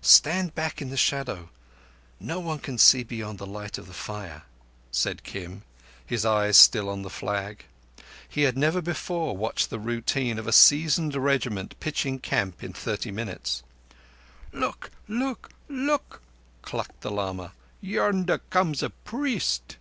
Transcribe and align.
"Stand 0.00 0.54
back 0.54 0.80
in 0.80 0.90
the 0.90 0.96
shadow. 0.96 1.48
No 2.20 2.38
one 2.38 2.60
can 2.60 2.78
see 2.78 3.02
beyond 3.02 3.40
the 3.40 3.46
light 3.48 3.78
of 3.78 3.90
a 3.90 3.92
fire," 3.92 4.42
said 4.92 5.24
Kim, 5.24 5.62
his 6.06 6.24
eyes 6.24 6.56
still 6.56 6.88
on 6.88 7.02
the 7.02 7.10
flag. 7.10 7.64
He 8.28 8.42
had 8.42 8.56
never 8.56 8.80
before 8.80 9.36
watched 9.36 9.70
the 9.70 9.80
routine 9.80 10.38
of 10.38 10.46
a 10.46 10.52
seasoned 10.52 11.16
regiment 11.16 11.74
pitching 11.80 12.20
camp 12.20 12.62
in 12.62 12.72
thirty 12.72 13.10
minutes. 13.10 13.64
"Look! 14.52 14.92
look! 15.08 15.50
look!" 15.68 16.22
clucked 16.62 17.00
the 17.00 17.10
lama. 17.10 17.50
"Yonder 17.80 18.38
comes 18.38 18.84
a 18.84 18.90
priest." 18.90 19.78